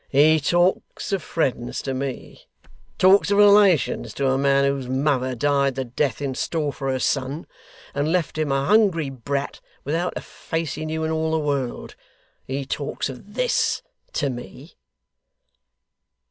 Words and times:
'He 0.09 0.39
talks 0.39 1.11
of 1.11 1.21
friends 1.21 1.79
to 1.83 1.93
me 1.93 2.47
talks 2.97 3.29
of 3.29 3.37
relations 3.37 4.15
to 4.15 4.25
a 4.29 4.35
man 4.35 4.65
whose 4.65 4.87
mother 4.89 5.35
died 5.35 5.75
the 5.75 5.85
death 5.85 6.23
in 6.23 6.33
store 6.33 6.73
for 6.73 6.89
her 6.91 6.97
son, 6.97 7.45
and 7.93 8.11
left 8.11 8.35
him, 8.35 8.51
a 8.51 8.65
hungry 8.65 9.11
brat, 9.11 9.61
without 9.83 10.13
a 10.17 10.21
face 10.21 10.73
he 10.73 10.87
knew 10.87 11.03
in 11.03 11.11
all 11.11 11.29
the 11.29 11.37
world! 11.37 11.93
He 12.47 12.65
talks 12.65 13.09
of 13.09 13.35
this 13.35 13.83
to 14.13 14.31
me! 14.31 14.73